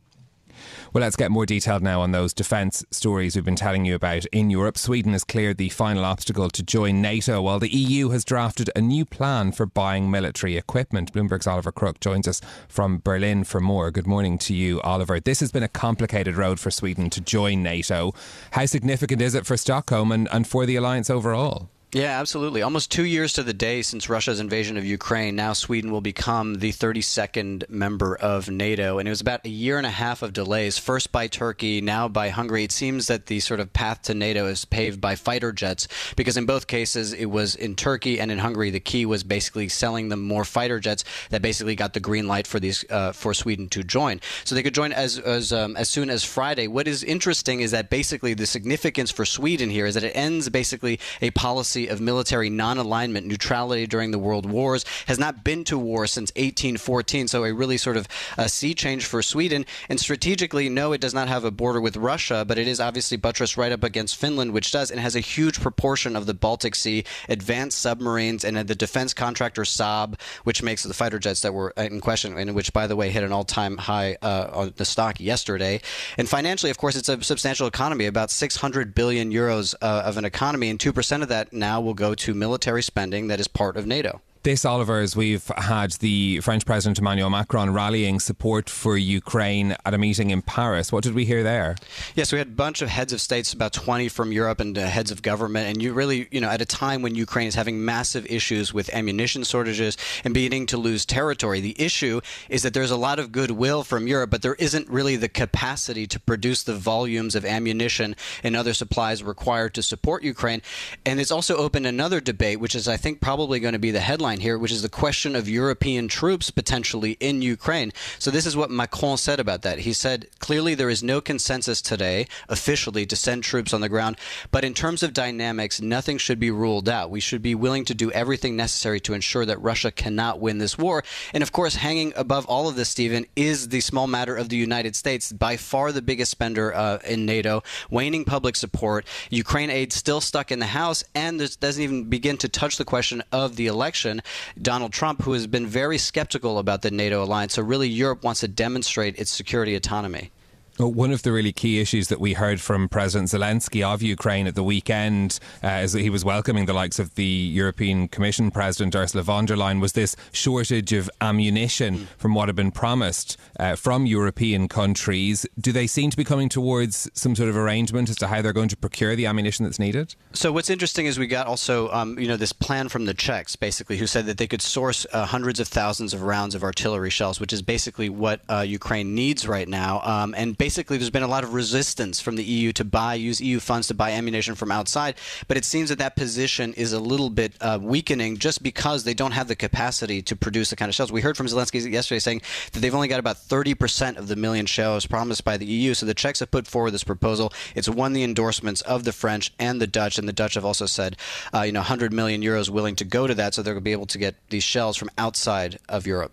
Well, 0.95 1.03
let's 1.03 1.17
get 1.17 1.33
more 1.33 1.45
detailed 1.45 1.83
now 1.83 2.03
on 2.03 2.13
those 2.13 2.33
defence 2.33 2.85
stories 2.93 3.35
we've 3.35 3.45
been 3.45 3.57
telling 3.57 3.85
you 3.85 3.97
about 3.97 4.27
in 4.27 4.49
Europe. 4.49 4.79
Sweden 4.79 5.11
has 5.11 5.25
cleared 5.25 5.57
the 5.57 5.69
final 5.71 6.05
obstacle 6.05 6.49
to 6.51 6.63
join 6.63 7.03
NATO, 7.03 7.43
while 7.43 7.59
the 7.59 7.75
EU 7.75 8.11
has 8.11 8.25
drafted 8.25 8.71
a 8.77 8.81
new 8.81 9.05
plan 9.05 9.51
for 9.51 9.67
buying 9.67 10.09
military 10.09 10.57
equipment. 10.57 11.13
Bloomberg's 11.13 11.49
Oliver 11.49 11.73
Crook 11.73 11.99
joins 11.99 12.29
us 12.29 12.41
from 12.69 13.01
Berlin 13.03 13.43
for 13.43 13.61
more. 13.61 13.91
Good 13.91 14.07
morning 14.07 14.39
to 14.39 14.55
you, 14.55 14.81
Oliver. 14.83 15.19
This 15.19 15.41
has 15.41 15.51
been 15.51 15.65
a 15.65 15.69
complicated 15.69 16.37
road 16.37 16.61
for 16.61 16.71
Sweden 16.71 17.11
to 17.11 17.21
join 17.21 17.65
NATO. 17.65 18.15
How 18.53 18.65
significant 18.65 19.21
is 19.21 19.35
it 19.35 19.47
for 19.47 19.57
Stockholm 19.57 20.13
and, 20.13 20.29
and 20.31 20.47
for 20.47 20.65
the 20.65 20.77
alliance 20.77 21.11
overall? 21.11 21.71
Yeah, 21.95 22.19
absolutely. 22.19 22.61
Almost 22.61 22.91
two 22.91 23.05
years 23.05 23.35
to 23.35 23.45
the 23.45 23.53
day 23.53 23.81
since 23.81 24.09
Russia's 24.09 24.41
invasion 24.41 24.77
of 24.77 24.85
Ukraine, 24.85 25.37
now 25.37 25.53
Sweden 25.53 25.93
will 25.93 26.01
become 26.01 26.57
the 26.57 26.73
32nd 26.73 27.71
member 27.71 28.17
of 28.17 28.51
NATO. 28.51 28.99
And 28.99 29.07
it 29.07 29.13
was 29.13 29.21
about 29.21 29.47
a 29.47 29.49
year 29.49 29.79
and 29.79 29.87
a 29.87 29.91
half 29.91 30.21
of 30.21 30.33
delays, 30.33 30.77
first 30.77 31.13
by 31.13 31.29
Turkey, 31.29 31.81
now 31.81 32.09
by 32.09 32.31
Hungary. 32.31 32.65
It 32.65 32.73
seems 32.73 33.07
that 33.07 33.27
the 33.27 33.39
sort 33.39 33.61
of 33.61 33.73
path 33.73 34.03
to 34.03 34.15
NATO 34.15 34.47
is 34.47 34.65
paved 34.65 35.01
by 35.01 35.15
fighter 35.15 35.53
jets, 35.53 35.87
because 36.17 36.37
in 36.37 36.47
both 36.47 36.67
cases, 36.67 37.13
it 37.13 37.27
was 37.27 37.55
in 37.55 37.77
Turkey 37.77 38.19
and 38.19 38.33
in 38.33 38.39
Hungary. 38.39 38.71
The 38.71 38.81
key 38.81 39.07
was 39.07 39.23
basically 39.23 39.69
selling 39.69 40.09
them 40.09 40.21
more 40.21 40.45
fighter 40.45 40.81
jets 40.81 41.05
that 41.31 41.43
basically 41.43 41.77
got 41.77 41.93
the 41.93 42.01
green 42.01 42.27
light 42.27 42.49
for 42.49 42.59
these 42.59 42.85
uh, 42.91 43.13
for 43.13 43.33
Sweden 43.33 43.69
to 43.69 43.85
join. 43.85 44.21
So 44.43 44.57
they 44.57 44.65
could 44.65 44.75
join 44.75 44.93
as 44.93 45.21
as, 45.21 45.53
um, 45.53 45.77
as 45.77 45.91
soon 45.91 46.11
as 46.11 46.25
Friday. 46.25 46.67
What 46.67 46.89
is 46.89 47.05
interesting 47.05 47.61
is 47.61 47.71
that 47.71 47.89
basically 47.89 48.35
the 48.35 48.47
significance 48.47 49.13
for 49.13 49.25
Sweden 49.25 49.71
here 49.71 49.87
is 49.87 49.95
that 49.95 50.03
it 50.03 50.17
ends 50.17 50.49
basically 50.49 50.99
a 51.23 51.31
policy 51.31 51.84
of 51.89 52.01
military 52.01 52.51
non 52.51 52.79
alignment, 52.79 53.27
neutrality 53.27 53.87
during 53.87 54.11
the 54.11 54.19
world 54.19 54.47
wars, 54.47 54.85
has 55.07 55.19
not 55.19 55.45
been 55.45 55.65
to 55.65 55.79
war 55.79 56.07
since 56.07 56.31
1814. 56.33 57.29
So, 57.29 57.45
a 57.45 57.53
really 57.53 57.77
sort 57.77 57.97
of 57.97 58.09
a 58.37 58.49
sea 58.49 58.75
change 58.75 59.07
for 59.07 59.23
Sweden. 59.23 59.65
And 59.89 60.01
strategically, 60.01 60.69
no, 60.69 60.93
it 60.93 61.01
does 61.01 61.15
not 61.15 61.29
have 61.29 61.45
a 61.45 61.51
border 61.51 61.81
with 61.81 61.97
Russia, 61.97 62.45
but 62.47 62.59
it 62.59 62.69
is 62.69 62.81
obviously 62.81 63.17
buttressed 63.17 63.57
right 63.57 63.73
up 63.73 63.85
against 63.85 64.17
Finland, 64.17 64.53
which 64.53 64.71
does, 64.71 64.91
and 64.91 65.01
has 65.01 65.17
a 65.17 65.21
huge 65.21 65.61
proportion 65.61 66.17
of 66.17 66.27
the 66.27 66.35
Baltic 66.35 66.75
Sea, 66.75 67.05
advanced 67.29 67.79
submarines, 67.79 68.45
and 68.45 68.57
the 68.57 68.75
defense 68.75 69.15
contractor 69.15 69.63
Saab, 69.63 70.21
which 70.45 70.63
makes 70.63 70.83
the 70.83 70.95
fighter 70.95 71.19
jets 71.19 71.41
that 71.43 71.55
were 71.55 71.71
in 71.77 72.01
question, 72.01 72.37
and 72.39 72.55
which, 72.55 72.73
by 72.73 72.87
the 72.87 72.97
way, 72.97 73.11
hit 73.11 73.23
an 73.23 73.33
all 73.33 73.45
time 73.45 73.77
high 73.77 74.17
uh, 74.23 74.51
on 74.53 74.73
the 74.77 74.85
stock 74.85 75.21
yesterday. 75.21 75.81
And 76.17 76.29
financially, 76.29 76.71
of 76.71 76.79
course, 76.79 76.97
it's 76.97 77.09
a 77.09 77.23
substantial 77.23 77.67
economy, 77.67 78.07
about 78.07 78.31
600 78.31 78.95
billion 78.95 79.33
euros 79.33 79.75
uh, 79.81 80.03
of 80.05 80.17
an 80.17 80.25
economy, 80.25 80.71
and 80.71 80.79
2% 80.79 81.23
of 81.23 81.29
that 81.29 81.53
now 81.53 81.74
will 81.79 81.95
go 81.95 82.15
to 82.15 82.35
military 82.35 82.83
spending 82.83 83.29
that 83.29 83.41
is 83.41 83.49
part 83.49 83.77
of 83.77 83.87
NATO. 83.87 84.21
This, 84.45 84.67
Oliver, 84.67 85.01
as 85.01 85.17
we've 85.17 85.47
had 85.57 85.93
the 85.93 86.39
French 86.41 86.67
President 86.67 86.99
Emmanuel 86.99 87.31
Macron 87.31 87.73
rallying 87.73 88.21
support 88.21 88.69
for 88.69 88.95
Ukraine 88.95 89.75
at 89.87 89.95
a 89.95 89.99
meeting 89.99 90.29
in 90.29 90.43
Paris. 90.43 90.93
What 90.93 91.03
did 91.03 91.15
we 91.15 91.25
hear 91.25 91.43
there? 91.43 91.77
Yes, 92.15 92.31
we 92.31 92.37
had 92.37 92.49
a 92.49 92.51
bunch 92.51 92.83
of 92.83 92.91
heads 92.91 93.15
of 93.15 93.23
states, 93.23 93.55
about 93.55 93.73
20 93.73 94.11
from 94.11 94.33
Europe 94.33 94.61
and 94.61 94.77
uh, 94.77 94.85
heads 94.85 95.11
of 95.11 95.23
government. 95.23 95.69
And 95.69 95.81
you 95.81 95.95
really, 95.95 96.29
you 96.31 96.43
know, 96.43 96.51
at 96.51 96.61
a 96.61 96.67
time 96.67 97.01
when 97.01 97.15
Ukraine 97.15 97.47
is 97.47 97.55
having 97.55 97.87
massive 97.87 98.27
issues 98.27 98.75
with 98.75 98.93
ammunition 98.93 99.45
shortages 99.45 99.97
and 100.25 100.35
beginning 100.35 100.67
to 100.67 100.77
lose 100.77 101.07
territory, 101.07 101.61
the 101.61 101.81
issue 101.81 102.21
is 102.51 102.65
that 102.65 102.75
there's 102.75 102.91
a 102.91 102.99
lot 102.99 103.19
of 103.19 103.33
goodwill 103.33 103.83
from 103.83 104.07
Europe, 104.07 104.29
but 104.29 104.43
there 104.43 104.57
isn't 104.57 104.91
really 104.91 105.17
the 105.17 105.31
capacity 105.31 106.07
to 106.09 106.21
produce 106.21 106.63
the 106.65 106.75
volumes 106.75 107.35
of 107.35 107.47
ammunition 107.47 108.15
and 108.43 108.57
other 108.57 108.75
supplies 108.75 109.23
required 109.23 109.73
to 109.73 109.83
support 109.83 110.23
Ukraine. 110.23 110.61
And 111.07 111.19
it's 111.19 111.31
also 111.33 111.57
opened 111.57 111.87
another 111.87 112.21
debate, 112.21 112.61
which 112.61 112.75
is, 112.75 112.87
I 112.87 112.99
think, 112.99 113.23
probably 113.23 113.59
going 113.59 113.73
to 113.73 113.79
be 113.79 113.91
the 113.91 114.01
headline 114.01 114.34
here, 114.41 114.59
which 114.59 114.73
is 114.73 114.83
the 114.83 114.89
question 114.89 115.37
of 115.37 115.49
European 115.49 116.09
troops 116.09 116.51
potentially 116.51 117.17
in 117.21 117.43
Ukraine. 117.43 117.93
So 118.19 118.31
this 118.31 118.47
is 118.47 118.57
what 118.57 118.71
Macron 118.71 119.17
said 119.17 119.41
about 119.41 119.63
that. 119.63 119.81
He 119.81 119.93
said 119.93 120.27
clearly 120.39 120.75
there 120.75 120.91
is 120.91 121.03
no 121.03 121.21
consensus 121.21 121.81
today 121.81 122.27
officially 122.49 123.07
to 123.07 123.17
send 123.17 123.45
troops 123.45 123.73
on 123.73 123.81
the 123.81 123.89
ground, 123.89 124.17
but 124.51 124.65
in 124.65 124.75
terms 124.75 125.03
of 125.03 125.13
dynamics, 125.13 125.81
nothing 125.81 126.19
should 126.19 126.39
be 126.39 126.51
ruled 126.51 126.89
out. 126.89 127.11
We 127.11 127.21
should 127.21 127.43
be 127.43 127.55
willing 127.55 127.85
to 127.87 127.95
do 127.95 128.11
everything 128.13 128.57
necessary 128.57 129.01
to 129.01 129.15
ensure 129.15 129.47
that 129.47 129.61
Russia 129.61 129.91
cannot 129.91 130.41
win 130.41 130.59
this 130.59 130.79
war. 130.79 131.05
And 131.33 131.43
of 131.43 131.53
course, 131.53 131.77
hanging 131.77 132.13
above 132.17 132.47
all 132.47 132.69
of 132.69 132.77
this, 132.77 132.89
Stephen, 132.89 133.27
is 133.37 133.69
the 133.69 133.81
small 133.81 134.07
matter 134.07 134.37
of 134.37 134.49
the 134.49 134.57
United 134.57 134.97
States, 134.97 135.33
by 135.33 135.57
far 135.57 135.93
the 135.93 136.03
biggest 136.03 136.31
spender 136.31 136.75
uh, 136.75 136.99
in 137.07 137.27
NATO, 137.27 137.63
waning 137.91 138.25
public 138.25 138.57
support, 138.57 139.07
Ukraine 139.31 139.71
aid 139.71 139.93
still 139.93 140.21
stuck 140.21 140.51
in 140.51 140.59
the 140.59 140.67
House, 140.67 141.05
and 141.15 141.39
this 141.39 141.57
doesn't 141.57 141.83
even 141.83 142.05
begin 142.05 142.37
to 142.39 142.49
touch 142.49 142.77
the 142.77 142.85
question 142.85 143.23
of 143.33 143.57
the 143.57 143.67
election. 143.67 144.23
Donald 144.61 144.93
Trump, 144.93 145.23
who 145.23 145.33
has 145.33 145.47
been 145.47 145.67
very 145.67 145.99
skeptical 145.99 146.59
about 146.59 146.83
the 146.83 146.91
NATO 146.91 147.23
alliance, 147.23 147.55
so 147.55 147.63
really 147.63 147.89
Europe 147.89 148.23
wants 148.25 148.41
to 148.41 148.49
demonstrate 148.49 149.19
its 149.19 149.31
security 149.31 149.75
autonomy. 149.75 150.31
One 150.77 151.13
of 151.13 151.23
the 151.23 151.31
really 151.31 151.53
key 151.53 151.79
issues 151.79 152.09
that 152.09 152.19
we 152.19 152.33
heard 152.33 152.61
from 152.61 152.89
President 152.89 153.31
Zelensky 153.31 153.85
of 153.85 154.03
Ukraine 154.03 154.49
at 154.49 154.57
the 154.57 154.65
weekend, 154.65 155.39
uh, 155.63 155.69
as 155.69 155.93
he 155.93 156.11
was 156.11 156.25
welcoming 156.25 156.67
the 156.67 156.73
likes 156.73 156.99
of 156.99 157.15
the 157.15 157.25
European 157.25 158.09
Commission 158.09 158.51
President 158.51 158.93
Ursula 158.97 159.23
von 159.23 159.45
der 159.45 159.55
Leyen, 159.55 159.81
was 159.81 159.93
this 159.93 160.17
shortage 160.33 160.93
of 160.93 161.09
ammunition 161.21 162.09
from 162.19 162.35
what 162.35 162.49
had 162.49 162.57
been 162.57 162.73
promised 162.73 163.37
uh, 163.61 163.77
from 163.77 164.05
European 164.05 164.67
countries. 164.67 165.47
Do 165.61 165.71
they 165.71 165.87
seem 165.87 166.11
to 166.11 166.17
be 166.17 166.25
coming 166.25 166.49
towards 166.49 167.09
some 167.15 167.37
sort 167.37 167.49
of 167.49 167.57
arrangement 167.57 168.11
as 168.11 168.17
to 168.17 168.27
how 168.27 168.43
they're 168.43 168.53
going 168.53 168.69
to 168.71 168.77
procure 168.77 169.15
the 169.15 169.27
ammunition 169.27 169.65
that's 169.65 169.79
needed? 169.79 170.17
So 170.33 170.51
what's 170.51 170.71
interesting 170.71 171.07
is 171.07 171.21
we 171.21 171.29
got 171.29 171.47
also, 171.47 171.89
um, 171.93 172.19
you 172.19 172.27
know, 172.27 172.37
this 172.37 172.53
plan 172.53 172.89
from 172.89 173.05
the 173.05 173.15
Czechs, 173.15 173.55
basically, 173.55 173.99
who 173.99 174.09
said 174.09 174.27
that 174.27 174.39
they 174.39 174.49
could 174.49 174.61
source 174.61 175.07
uh, 175.13 175.25
hundreds 175.25 175.61
of 175.61 175.69
thousands 175.69 176.13
of 176.13 176.23
rounds 176.23 176.57
of 176.57 176.65
artillery 176.65 177.11
shells, 177.11 177.39
which 177.39 177.53
is 177.53 177.63
basically 177.63 178.09
what 178.09 178.41
uh, 178.49 178.65
Ukraine 178.67 179.15
needs 179.15 179.47
right 179.47 179.69
now, 179.69 180.01
um, 180.03 180.35
and 180.37 180.59
basically 180.65 180.97
there's 180.97 181.11
been 181.11 181.23
a 181.23 181.29
lot 181.29 181.45
of 181.45 181.53
resistance 181.53 182.23
from 182.23 182.37
the 182.37 182.43
EU 182.43 182.73
to 182.73 182.87
buy, 182.87 183.13
use 183.13 183.39
EU 183.39 183.61
funds 183.61 183.87
to 183.87 183.93
buy 183.93 184.13
ammunition 184.13 184.55
from 184.55 184.73
outside. 184.73 185.15
But 185.47 185.59
it 185.59 185.65
seems 185.67 185.91
that 185.91 185.99
that 185.99 186.17
position 186.17 186.73
is 186.73 186.95
a 186.95 186.99
little 186.99 187.29
bit 187.29 187.53
uh, 187.61 187.79
weakening 187.83 188.39
just 188.39 188.63
because 188.63 189.05
they 189.05 189.13
don't 189.13 189.33
have 189.33 189.47
the 189.47 189.57
capacity 189.57 190.23
to 190.23 190.35
produce 190.35 190.71
the 190.71 190.77
kind 190.77 190.89
of 190.89 190.95
shells. 190.95 191.13
We 191.13 191.21
heard 191.21 191.37
from 191.37 191.49
Zelensky 191.49 191.93
yesterday 191.93 192.19
saying 192.19 192.41
that 192.73 192.81
they've 192.81 192.95
only 192.95 193.09
got 193.09 193.21
about 193.21 193.37
30% 193.37 194.17
of 194.17 194.27
the 194.29 194.37
million 194.37 194.65
shells 194.65 195.05
promised 195.05 195.45
by 195.45 195.59
the 195.59 195.67
EU. 195.67 195.93
So 195.93 196.07
the 196.07 196.15
Czechs 196.15 196.41
have 196.41 196.51
put 196.51 196.67
forward 196.67 196.93
this 196.93 197.05
proposal. 197.05 197.53
It's 197.75 197.91
won 197.91 198.15
the 198.15 198.25
endorsements 198.25 198.81
of 198.81 199.05
the 199.05 199.13
French 199.13 199.53
and 199.59 199.83
the 199.83 199.87
Dutch, 199.87 200.17
and 200.17 200.27
the 200.27 200.33
Dutch 200.33 200.55
have 200.55 200.65
also 200.65 200.87
said, 200.87 201.19
uh, 201.53 201.61
you 201.61 201.73
know, 201.73 201.81
100 201.81 202.11
million 202.11 202.41
euros 202.41 202.71
willing 202.71 202.97
to 202.97 203.05
go 203.05 203.27
to 203.27 203.35
that, 203.35 203.53
so 203.53 203.61
they're 203.61 203.75
going 203.75 203.83
to 203.83 203.85
be 203.85 203.93
able 203.93 204.07
to 204.07 204.19
get 204.19 204.37
these 204.49 204.65
shells 204.65 204.97
from 204.97 205.11
outside 205.19 205.79
of 205.91 206.07
Europe. 206.07 206.33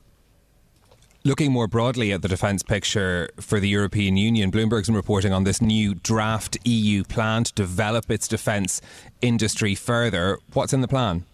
Looking 1.23 1.51
more 1.51 1.67
broadly 1.67 2.11
at 2.11 2.23
the 2.23 2.27
defence 2.27 2.63
picture 2.63 3.29
for 3.39 3.59
the 3.59 3.69
European 3.69 4.17
Union, 4.17 4.51
Bloomberg's 4.51 4.87
been 4.87 4.95
reporting 4.95 5.31
on 5.31 5.43
this 5.43 5.61
new 5.61 5.93
draft 5.93 6.57
EU 6.63 7.03
plan 7.03 7.43
to 7.43 7.53
develop 7.53 8.09
its 8.09 8.27
defence 8.27 8.81
industry 9.21 9.75
further. 9.75 10.39
What's 10.53 10.73
in 10.73 10.81
the 10.81 10.87
plan? 10.87 11.25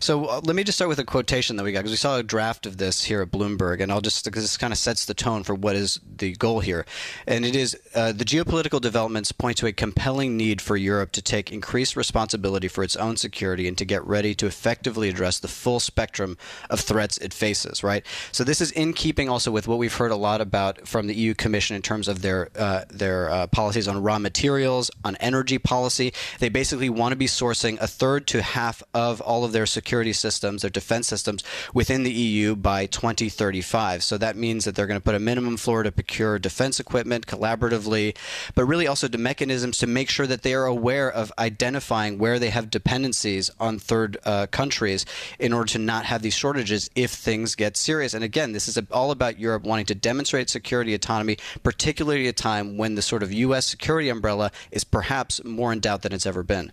So 0.00 0.26
uh, 0.26 0.40
let 0.44 0.54
me 0.54 0.64
just 0.64 0.76
start 0.76 0.88
with 0.88 0.98
a 0.98 1.04
quotation 1.04 1.56
that 1.56 1.64
we 1.64 1.72
got 1.72 1.80
because 1.80 1.92
we 1.92 1.96
saw 1.96 2.18
a 2.18 2.22
draft 2.22 2.66
of 2.66 2.76
this 2.76 3.04
here 3.04 3.22
at 3.22 3.30
Bloomberg, 3.30 3.80
and 3.80 3.90
I'll 3.90 4.00
just 4.00 4.24
because 4.24 4.42
this 4.42 4.56
kind 4.56 4.72
of 4.72 4.78
sets 4.78 5.04
the 5.04 5.14
tone 5.14 5.42
for 5.42 5.54
what 5.54 5.76
is 5.76 6.00
the 6.16 6.32
goal 6.34 6.60
here, 6.60 6.84
and 7.26 7.44
it 7.44 7.56
is 7.56 7.76
uh, 7.94 8.12
the 8.12 8.24
geopolitical 8.24 8.80
developments 8.80 9.32
point 9.32 9.56
to 9.58 9.66
a 9.66 9.72
compelling 9.72 10.36
need 10.36 10.60
for 10.60 10.76
Europe 10.76 11.12
to 11.12 11.22
take 11.22 11.50
increased 11.50 11.96
responsibility 11.96 12.68
for 12.68 12.84
its 12.84 12.96
own 12.96 13.16
security 13.16 13.66
and 13.66 13.78
to 13.78 13.84
get 13.84 14.04
ready 14.06 14.34
to 14.34 14.46
effectively 14.46 15.08
address 15.08 15.38
the 15.38 15.48
full 15.48 15.80
spectrum 15.80 16.36
of 16.70 16.80
threats 16.80 17.18
it 17.18 17.32
faces. 17.32 17.82
Right. 17.82 18.04
So 18.32 18.44
this 18.44 18.60
is 18.60 18.70
in 18.72 18.92
keeping 18.92 19.28
also 19.28 19.50
with 19.50 19.66
what 19.66 19.78
we've 19.78 19.94
heard 19.94 20.10
a 20.10 20.16
lot 20.16 20.40
about 20.40 20.86
from 20.86 21.06
the 21.06 21.14
EU 21.14 21.34
Commission 21.34 21.74
in 21.74 21.82
terms 21.82 22.08
of 22.08 22.22
their 22.22 22.50
uh, 22.56 22.84
their 22.90 23.30
uh, 23.30 23.46
policies 23.46 23.88
on 23.88 24.02
raw 24.02 24.18
materials, 24.18 24.90
on 25.04 25.16
energy 25.16 25.58
policy. 25.58 26.12
They 26.38 26.48
basically 26.48 26.90
want 26.90 27.12
to 27.12 27.16
be 27.16 27.26
sourcing 27.26 27.80
a 27.80 27.86
third 27.86 28.26
to 28.28 28.42
half 28.42 28.82
of 28.94 29.20
all 29.20 29.44
of 29.44 29.52
their 29.56 29.64
security 29.64 30.12
systems, 30.12 30.60
their 30.60 30.70
defense 30.70 31.08
systems 31.08 31.42
within 31.72 32.02
the 32.02 32.12
EU 32.12 32.54
by 32.54 32.84
2035. 32.84 34.04
So 34.04 34.18
that 34.18 34.36
means 34.36 34.66
that 34.66 34.74
they're 34.74 34.86
going 34.86 35.00
to 35.00 35.04
put 35.04 35.14
a 35.14 35.18
minimum 35.18 35.56
floor 35.56 35.82
to 35.82 35.90
procure 35.90 36.38
defense 36.38 36.78
equipment 36.78 37.26
collaboratively, 37.26 38.14
but 38.54 38.66
really 38.66 38.86
also 38.86 39.08
to 39.08 39.16
mechanisms 39.16 39.78
to 39.78 39.86
make 39.86 40.10
sure 40.10 40.26
that 40.26 40.42
they 40.42 40.52
are 40.52 40.66
aware 40.66 41.10
of 41.10 41.32
identifying 41.38 42.18
where 42.18 42.38
they 42.38 42.50
have 42.50 42.68
dependencies 42.68 43.50
on 43.58 43.78
third 43.78 44.18
uh, 44.26 44.46
countries 44.48 45.06
in 45.38 45.54
order 45.54 45.72
to 45.72 45.78
not 45.78 46.04
have 46.04 46.20
these 46.20 46.34
shortages 46.34 46.90
if 46.94 47.12
things 47.12 47.54
get 47.54 47.78
serious. 47.78 48.12
And 48.12 48.22
again, 48.22 48.52
this 48.52 48.68
is 48.68 48.78
all 48.90 49.10
about 49.10 49.40
Europe 49.40 49.62
wanting 49.62 49.86
to 49.86 49.94
demonstrate 49.94 50.50
security 50.50 50.92
autonomy, 50.92 51.38
particularly 51.62 52.26
at 52.28 52.30
a 52.30 52.32
time 52.34 52.76
when 52.76 52.94
the 52.94 53.00
sort 53.00 53.22
of 53.22 53.32
U.S. 53.32 53.64
security 53.64 54.10
umbrella 54.10 54.52
is 54.70 54.84
perhaps 54.84 55.42
more 55.44 55.72
in 55.72 55.80
doubt 55.80 56.02
than 56.02 56.12
it's 56.12 56.26
ever 56.26 56.42
been. 56.42 56.72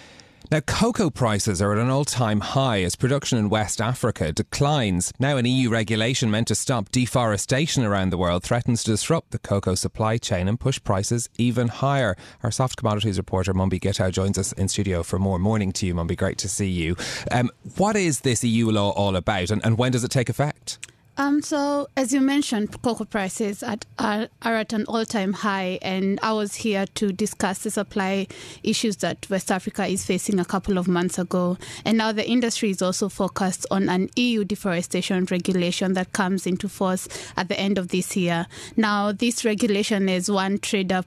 Now, 0.51 0.59
cocoa 0.59 1.09
prices 1.09 1.61
are 1.61 1.71
at 1.71 1.77
an 1.77 1.89
all 1.89 2.03
time 2.03 2.41
high 2.41 2.83
as 2.83 2.97
production 2.97 3.37
in 3.37 3.47
West 3.47 3.79
Africa 3.79 4.33
declines. 4.33 5.13
Now, 5.17 5.37
an 5.37 5.45
EU 5.45 5.69
regulation 5.69 6.29
meant 6.29 6.49
to 6.49 6.55
stop 6.55 6.91
deforestation 6.91 7.85
around 7.85 8.09
the 8.09 8.17
world 8.17 8.43
threatens 8.43 8.83
to 8.83 8.91
disrupt 8.91 9.31
the 9.31 9.39
cocoa 9.39 9.75
supply 9.75 10.17
chain 10.17 10.49
and 10.49 10.59
push 10.59 10.83
prices 10.83 11.29
even 11.37 11.69
higher. 11.69 12.17
Our 12.43 12.51
soft 12.51 12.75
commodities 12.75 13.17
reporter, 13.17 13.53
Mumbi 13.53 13.79
Gitau, 13.79 14.11
joins 14.11 14.37
us 14.37 14.51
in 14.51 14.67
studio 14.67 15.03
for 15.03 15.17
more. 15.17 15.39
Morning 15.39 15.71
to 15.71 15.85
you, 15.85 15.95
Mumbi. 15.95 16.17
Great 16.17 16.37
to 16.39 16.49
see 16.49 16.69
you. 16.69 16.97
Um, 17.31 17.49
what 17.77 17.95
is 17.95 18.19
this 18.19 18.43
EU 18.43 18.71
law 18.71 18.89
all 18.89 19.15
about 19.15 19.51
and, 19.51 19.65
and 19.65 19.77
when 19.77 19.93
does 19.93 20.03
it 20.03 20.11
take 20.11 20.27
effect? 20.27 20.79
Um, 21.21 21.43
so, 21.43 21.87
as 21.95 22.11
you 22.11 22.19
mentioned, 22.19 22.81
cocoa 22.81 23.05
prices 23.05 23.61
at, 23.61 23.85
are, 23.99 24.27
are 24.41 24.55
at 24.55 24.73
an 24.73 24.85
all 24.87 25.05
time 25.05 25.33
high, 25.33 25.77
and 25.83 26.19
I 26.23 26.33
was 26.33 26.55
here 26.55 26.87
to 26.95 27.13
discuss 27.13 27.59
the 27.59 27.69
supply 27.69 28.25
issues 28.63 28.97
that 28.97 29.29
West 29.29 29.51
Africa 29.51 29.85
is 29.85 30.03
facing 30.03 30.39
a 30.39 30.45
couple 30.45 30.79
of 30.79 30.87
months 30.87 31.19
ago. 31.19 31.59
And 31.85 31.99
now 31.99 32.11
the 32.11 32.27
industry 32.27 32.71
is 32.71 32.81
also 32.81 33.07
focused 33.07 33.67
on 33.69 33.87
an 33.87 34.09
EU 34.15 34.43
deforestation 34.43 35.27
regulation 35.29 35.93
that 35.93 36.11
comes 36.11 36.47
into 36.47 36.67
force 36.67 37.07
at 37.37 37.49
the 37.49 37.59
end 37.59 37.77
of 37.77 37.89
this 37.89 38.17
year. 38.17 38.47
Now, 38.75 39.11
this 39.11 39.45
regulation 39.45 40.09
is 40.09 40.31
one 40.31 40.57
trader 40.57 41.03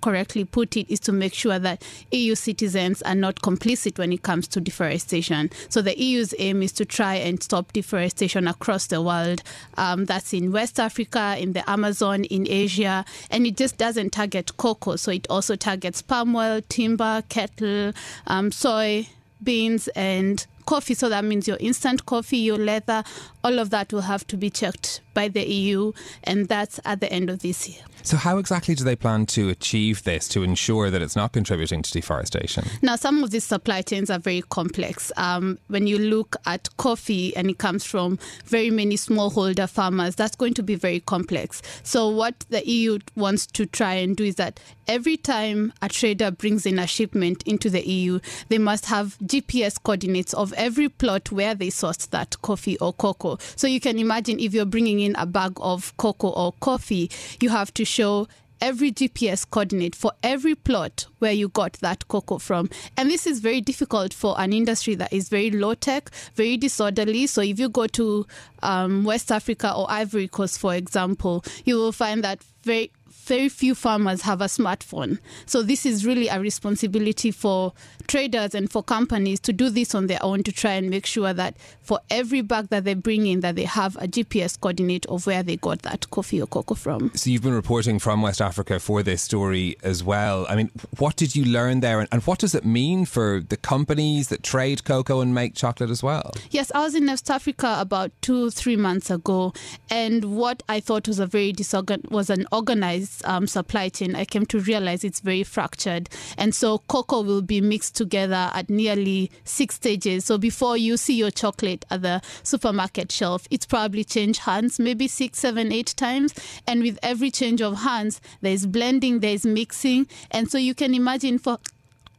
correctly 0.00 0.44
put 0.44 0.76
it, 0.76 0.90
is 0.90 1.00
to 1.00 1.12
make 1.12 1.34
sure 1.34 1.58
that 1.58 1.82
EU 2.10 2.34
citizens 2.34 3.02
are 3.02 3.14
not 3.14 3.36
complicit 3.36 3.98
when 3.98 4.12
it 4.12 4.22
comes 4.22 4.48
to 4.48 4.60
deforestation. 4.60 5.50
So 5.68 5.82
the 5.82 5.98
EU's 6.00 6.34
aim 6.38 6.62
is 6.62 6.72
to 6.72 6.84
try 6.84 7.14
and 7.16 7.42
stop 7.42 7.72
deforestation 7.72 8.48
across 8.48 8.86
the 8.86 9.02
world. 9.02 9.42
Um, 9.76 10.04
that's 10.04 10.32
in 10.32 10.52
West 10.52 10.78
Africa, 10.80 11.36
in 11.38 11.52
the 11.52 11.68
Amazon, 11.68 12.24
in 12.24 12.46
Asia, 12.48 13.04
and 13.30 13.46
it 13.46 13.56
just 13.56 13.78
doesn't 13.78 14.10
target 14.10 14.56
cocoa. 14.56 14.96
So 14.96 15.10
it 15.10 15.26
also 15.28 15.56
targets 15.56 16.02
palm 16.02 16.34
oil, 16.36 16.60
timber, 16.68 17.22
cattle, 17.28 17.92
um, 18.26 18.52
soy, 18.52 19.08
beans, 19.42 19.88
and 19.88 20.46
coffee, 20.68 20.94
so 20.94 21.08
that 21.08 21.24
means 21.24 21.48
your 21.48 21.56
instant 21.60 22.04
coffee, 22.04 22.36
your 22.36 22.58
leather, 22.58 23.02
all 23.42 23.58
of 23.58 23.70
that 23.70 23.90
will 23.90 24.02
have 24.02 24.26
to 24.26 24.36
be 24.36 24.50
checked 24.50 25.00
by 25.14 25.26
the 25.26 25.48
EU, 25.48 25.92
and 26.24 26.48
that's 26.48 26.78
at 26.84 27.00
the 27.00 27.10
end 27.10 27.30
of 27.30 27.38
this 27.38 27.66
year. 27.68 27.82
So, 28.02 28.16
how 28.16 28.38
exactly 28.38 28.74
do 28.74 28.84
they 28.84 28.96
plan 28.96 29.26
to 29.26 29.48
achieve 29.48 30.04
this 30.04 30.28
to 30.28 30.42
ensure 30.42 30.90
that 30.90 31.02
it's 31.02 31.16
not 31.16 31.32
contributing 31.32 31.82
to 31.82 31.90
deforestation? 31.90 32.64
Now, 32.80 32.96
some 32.96 33.22
of 33.22 33.30
these 33.30 33.44
supply 33.44 33.82
chains 33.82 34.10
are 34.10 34.18
very 34.18 34.42
complex. 34.42 35.12
Um, 35.16 35.58
when 35.68 35.86
you 35.86 35.98
look 35.98 36.36
at 36.46 36.74
coffee 36.76 37.36
and 37.36 37.50
it 37.50 37.58
comes 37.58 37.84
from 37.84 38.18
very 38.44 38.70
many 38.70 38.96
smallholder 38.96 39.68
farmers, 39.68 40.14
that's 40.14 40.36
going 40.36 40.54
to 40.54 40.62
be 40.62 40.74
very 40.74 41.00
complex. 41.00 41.60
So, 41.82 42.08
what 42.08 42.44
the 42.50 42.66
EU 42.68 42.98
wants 43.16 43.46
to 43.48 43.66
try 43.66 43.94
and 43.94 44.16
do 44.16 44.24
is 44.24 44.36
that 44.36 44.60
every 44.86 45.16
time 45.16 45.72
a 45.82 45.88
trader 45.88 46.30
brings 46.30 46.64
in 46.66 46.78
a 46.78 46.86
shipment 46.86 47.42
into 47.46 47.68
the 47.68 47.86
EU, 47.86 48.20
they 48.48 48.58
must 48.58 48.86
have 48.86 49.18
GPS 49.24 49.82
coordinates 49.82 50.32
of 50.34 50.52
every 50.54 50.88
plot 50.88 51.32
where 51.32 51.54
they 51.54 51.68
sourced 51.68 52.08
that 52.10 52.40
coffee 52.42 52.78
or 52.78 52.92
cocoa. 52.92 53.38
So, 53.56 53.66
you 53.66 53.80
can 53.80 53.98
imagine 53.98 54.38
if 54.38 54.54
you're 54.54 54.64
bringing 54.64 55.00
in 55.00 55.16
a 55.16 55.26
bag 55.26 55.52
of 55.56 55.96
cocoa 55.96 56.30
or 56.30 56.52
coffee, 56.60 57.10
you 57.40 57.50
have 57.50 57.74
to 57.74 57.84
show 57.88 58.28
every 58.60 58.90
GPS 58.92 59.48
coordinate 59.48 59.94
for 59.94 60.12
every 60.22 60.54
plot 60.54 61.06
where 61.18 61.32
you 61.32 61.48
got 61.48 61.74
that 61.74 62.08
cocoa 62.08 62.38
from. 62.38 62.68
And 62.96 63.10
this 63.10 63.26
is 63.26 63.40
very 63.40 63.60
difficult 63.60 64.12
for 64.12 64.34
an 64.38 64.52
industry 64.52 64.94
that 64.96 65.12
is 65.12 65.28
very 65.28 65.50
low 65.50 65.74
tech, 65.74 66.10
very 66.34 66.56
disorderly. 66.56 67.26
So 67.26 67.40
if 67.40 67.58
you 67.58 67.68
go 67.68 67.86
to 67.88 68.26
um, 68.62 69.04
West 69.04 69.30
Africa 69.30 69.72
or 69.74 69.90
Ivory 69.90 70.28
Coast, 70.28 70.58
for 70.58 70.74
example, 70.74 71.44
you 71.64 71.76
will 71.76 71.92
find 71.92 72.24
that 72.24 72.42
very 72.62 72.90
very 73.10 73.48
few 73.48 73.74
farmers 73.74 74.22
have 74.22 74.40
a 74.40 74.46
smartphone. 74.46 75.18
So 75.46 75.62
this 75.62 75.84
is 75.86 76.04
really 76.04 76.28
a 76.28 76.40
responsibility 76.40 77.30
for 77.30 77.72
traders 78.06 78.54
and 78.54 78.70
for 78.70 78.82
companies 78.82 79.40
to 79.40 79.52
do 79.52 79.70
this 79.70 79.94
on 79.94 80.06
their 80.06 80.18
own 80.22 80.42
to 80.44 80.52
try 80.52 80.72
and 80.72 80.90
make 80.90 81.06
sure 81.06 81.32
that 81.32 81.56
for 81.82 82.00
every 82.10 82.40
bag 82.40 82.68
that 82.68 82.84
they 82.84 82.94
bring 82.94 83.26
in 83.26 83.40
that 83.40 83.56
they 83.56 83.64
have 83.64 83.96
a 83.96 84.08
GPS 84.08 84.58
coordinate 84.60 85.06
of 85.06 85.26
where 85.26 85.42
they 85.42 85.56
got 85.56 85.82
that 85.82 86.10
coffee 86.10 86.40
or 86.40 86.46
cocoa 86.46 86.74
from. 86.74 87.10
So 87.14 87.30
you've 87.30 87.42
been 87.42 87.54
reporting 87.54 87.98
from 87.98 88.22
West 88.22 88.40
Africa 88.40 88.80
for 88.80 89.02
this 89.02 89.22
story 89.22 89.76
as 89.82 90.02
well. 90.02 90.46
I 90.48 90.56
mean, 90.56 90.70
what 90.98 91.16
did 91.16 91.36
you 91.36 91.44
learn 91.44 91.80
there 91.80 92.00
and, 92.00 92.08
and 92.10 92.22
what 92.22 92.38
does 92.38 92.54
it 92.54 92.64
mean 92.64 93.04
for 93.04 93.40
the 93.46 93.56
companies 93.56 94.28
that 94.28 94.42
trade 94.42 94.84
cocoa 94.84 95.20
and 95.20 95.34
make 95.34 95.54
chocolate 95.54 95.90
as 95.90 96.02
well? 96.02 96.32
Yes, 96.50 96.72
I 96.74 96.80
was 96.80 96.94
in 96.94 97.06
West 97.06 97.30
Africa 97.30 97.76
about 97.78 98.10
two, 98.22 98.50
three 98.50 98.76
months 98.76 99.10
ago 99.10 99.52
and 99.90 100.36
what 100.36 100.62
I 100.68 100.80
thought 100.80 101.08
was 101.08 101.18
a 101.18 101.26
very 101.26 101.52
disorgan- 101.52 102.10
was 102.10 102.30
an 102.30 102.46
organized 102.52 102.97
um, 103.24 103.46
supply 103.46 103.88
chain, 103.88 104.14
I 104.14 104.24
came 104.24 104.46
to 104.46 104.60
realize 104.60 105.04
it's 105.04 105.20
very 105.20 105.44
fractured. 105.44 106.08
And 106.36 106.54
so 106.54 106.78
cocoa 106.88 107.22
will 107.22 107.42
be 107.42 107.60
mixed 107.60 107.96
together 107.96 108.50
at 108.54 108.70
nearly 108.70 109.30
six 109.44 109.74
stages. 109.76 110.24
So 110.24 110.38
before 110.38 110.76
you 110.76 110.96
see 110.96 111.14
your 111.14 111.30
chocolate 111.30 111.84
at 111.90 112.02
the 112.02 112.22
supermarket 112.42 113.12
shelf, 113.12 113.46
it's 113.50 113.66
probably 113.66 114.04
changed 114.04 114.40
hands 114.40 114.78
maybe 114.78 115.08
six, 115.08 115.38
seven, 115.38 115.72
eight 115.72 115.94
times. 115.96 116.34
And 116.66 116.82
with 116.82 116.98
every 117.02 117.30
change 117.30 117.60
of 117.60 117.78
hands, 117.78 118.20
there's 118.40 118.66
blending, 118.66 119.20
there's 119.20 119.44
mixing. 119.44 120.06
And 120.30 120.50
so 120.50 120.58
you 120.58 120.74
can 120.74 120.94
imagine 120.94 121.38
for 121.38 121.58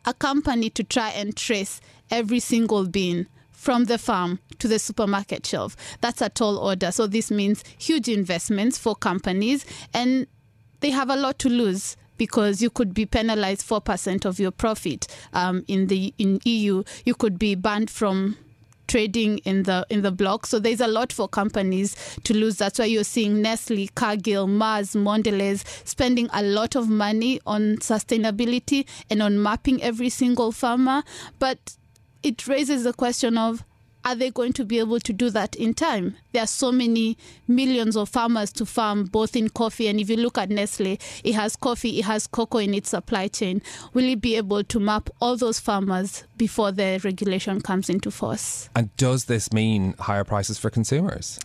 a 0.05 0.13
company 0.13 0.69
to 0.71 0.83
try 0.83 1.09
and 1.09 1.36
trace 1.36 1.81
every 2.09 2.39
single 2.39 2.88
bean 2.88 3.27
from 3.51 3.86
the 3.86 3.98
farm 3.98 4.39
to 4.57 4.67
the 4.67 4.79
supermarket 4.79 5.45
shelf. 5.45 5.75
That's 6.00 6.21
a 6.21 6.29
tall 6.29 6.57
order. 6.57 6.91
So 6.91 7.07
this 7.07 7.29
means 7.29 7.63
huge 7.77 8.07
investments 8.07 8.77
for 8.77 8.95
companies 8.95 9.65
and 9.93 10.27
they 10.79 10.89
have 10.89 11.09
a 11.09 11.15
lot 11.15 11.39
to 11.39 11.50
lose 11.50 11.95
because 12.17 12.62
you 12.62 12.69
could 12.69 12.93
be 12.93 13.05
penalized 13.05 13.67
4% 13.67 14.25
of 14.25 14.39
your 14.39 14.51
profit 14.51 15.07
um, 15.33 15.63
in 15.67 15.88
the 15.88 16.13
in 16.17 16.39
EU 16.45 16.83
you 17.05 17.15
could 17.15 17.39
be 17.39 17.55
banned 17.55 17.89
from 17.89 18.38
trading 18.89 19.38
in 19.39 19.63
the 19.63 19.86
in 19.89 20.01
the 20.01 20.12
bloc. 20.12 20.45
So 20.45 20.59
there's 20.59 20.81
a 20.81 20.88
lot 20.88 21.13
for 21.13 21.27
companies 21.29 21.95
to 22.24 22.33
lose. 22.33 22.57
That's 22.57 22.79
why 22.79 22.86
you're 22.86 23.03
seeing 23.05 23.41
Nestle, 23.41 23.88
Cargill, 23.95 24.48
Mars, 24.48 24.93
Mondelez 24.93 25.63
spending 25.88 26.27
a 26.33 26.41
lot 26.41 26.75
of 26.75 26.89
money 26.89 27.39
on 27.45 27.77
sustainability 27.77 28.86
and 29.09 29.21
on 29.21 29.41
mapping 29.41 29.81
every 29.81 30.09
single 30.09 30.51
farmer. 30.51 31.03
But 31.38 31.77
it 32.24 32.48
raises 32.48 32.83
the 32.83 32.93
question 32.93 33.38
of 33.38 33.63
are 34.06 34.15
they 34.15 34.32
going 34.32 34.53
to 34.53 34.65
be 34.65 34.79
able 34.79 35.00
to 35.00 35.13
do 35.13 35.29
that 35.32 35.56
in 35.56 35.74
time? 35.74 36.15
There 36.32 36.44
are 36.44 36.48
so 36.48 36.72
many 36.72 37.18
millions 37.48 37.96
of 37.96 38.10
farmers 38.10 38.51
to 38.53 38.65
farm, 38.65 39.06
both 39.06 39.36
in 39.36 39.50
coffee 39.50 39.88
and 39.88 40.00
if 40.00 40.10
you 40.10 40.18
look 40.18 40.38
at 40.38 40.50
Nestle, 40.50 40.98
it 41.24 41.36
has 41.36 41.56
coffee, 41.56 42.00
it 42.00 42.06
has 42.06 42.27
cocoa 42.27 42.60
in 42.60 42.74
its 42.74 42.89
supply 42.89 43.27
chain. 43.27 43.62
Will 43.94 44.06
it 44.06 44.22
be 44.22 44.36
able 44.36 44.63
to 44.63 44.79
map 44.79 45.10
all 45.22 45.36
those 45.38 45.60
farmers 45.60 46.24
before 46.38 46.72
the 46.72 47.00
regulation 47.03 47.62
comes 47.62 47.89
into 47.89 48.12
force? 48.12 48.70
And 48.75 48.96
does 48.98 49.25
this 49.25 49.51
mean 49.51 49.96
higher 50.00 50.24
prices 50.24 50.58
for 50.58 50.70
consumers? 50.70 51.39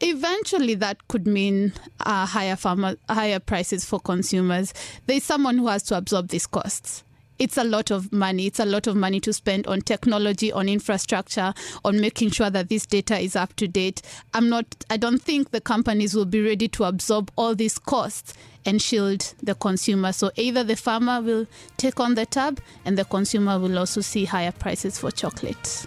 eventually 0.00 0.74
that 0.74 1.08
could 1.08 1.26
mean 1.26 1.72
uh, 2.06 2.24
higher 2.24 2.56
farmer 2.56 2.96
higher 3.08 3.38
prices 3.38 3.84
for 3.84 4.00
consumers 4.00 4.72
there's 5.06 5.22
someone 5.22 5.58
who 5.58 5.66
has 5.66 5.82
to 5.82 5.94
absorb 5.96 6.28
these 6.28 6.46
costs 6.46 7.04
it's 7.40 7.56
a 7.56 7.64
lot 7.64 7.90
of 7.90 8.12
money. 8.12 8.46
It's 8.46 8.60
a 8.60 8.66
lot 8.66 8.86
of 8.86 8.94
money 8.94 9.18
to 9.20 9.32
spend 9.32 9.66
on 9.66 9.80
technology, 9.80 10.52
on 10.52 10.68
infrastructure, 10.68 11.54
on 11.84 11.98
making 12.00 12.30
sure 12.30 12.50
that 12.50 12.68
this 12.68 12.84
data 12.84 13.18
is 13.18 13.34
up 13.34 13.56
to 13.56 13.66
date. 13.66 14.02
I'm 14.34 14.50
not, 14.50 14.84
I 14.90 14.98
don't 14.98 15.20
think 15.20 15.50
the 15.50 15.60
companies 15.60 16.14
will 16.14 16.26
be 16.26 16.42
ready 16.42 16.68
to 16.68 16.84
absorb 16.84 17.32
all 17.36 17.54
these 17.54 17.78
costs 17.78 18.34
and 18.66 18.80
shield 18.80 19.32
the 19.42 19.54
consumer. 19.54 20.12
So 20.12 20.30
either 20.36 20.62
the 20.62 20.76
farmer 20.76 21.22
will 21.22 21.46
take 21.78 21.98
on 21.98 22.14
the 22.14 22.26
tab 22.26 22.60
and 22.84 22.98
the 22.98 23.06
consumer 23.06 23.58
will 23.58 23.78
also 23.78 24.02
see 24.02 24.26
higher 24.26 24.52
prices 24.52 24.98
for 24.98 25.10
chocolate. 25.10 25.86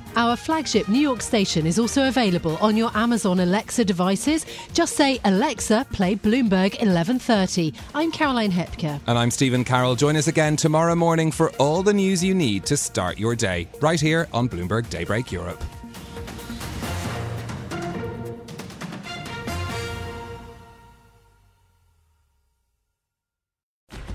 Our 0.15 0.35
flagship 0.35 0.89
New 0.89 0.99
York 0.99 1.21
station 1.21 1.65
is 1.65 1.79
also 1.79 2.07
available 2.07 2.57
on 2.57 2.75
your 2.75 2.91
Amazon 2.95 3.39
Alexa 3.39 3.85
devices. 3.85 4.45
Just 4.73 4.95
say, 4.95 5.19
Alexa, 5.23 5.87
play 5.93 6.15
Bloomberg 6.15 6.77
1130. 6.81 7.73
I'm 7.95 8.11
Caroline 8.11 8.51
Hepker, 8.51 8.99
And 9.07 9.17
I'm 9.17 9.31
Stephen 9.31 9.63
Carroll. 9.63 9.95
Join 9.95 10.17
us 10.17 10.27
again 10.27 10.57
tomorrow 10.57 10.95
morning 10.95 11.31
for 11.31 11.51
all 11.51 11.81
the 11.81 11.93
news 11.93 12.21
you 12.23 12.35
need 12.35 12.65
to 12.65 12.75
start 12.75 13.19
your 13.19 13.35
day, 13.35 13.69
right 13.81 13.99
here 13.99 14.27
on 14.33 14.49
Bloomberg 14.49 14.89
Daybreak 14.89 15.31
Europe. 15.31 15.63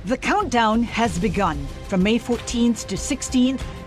The 0.05 0.17
countdown 0.17 0.85
has 0.85 1.19
begun. 1.19 1.67
From 1.89 2.01
May 2.01 2.17
14th 2.17 2.87
to 2.87 2.95
16th, 2.95 3.61